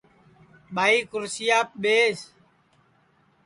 ٻائی 0.75 0.97
کُرسیاپ 1.11 1.67
ٻیس 1.81 2.19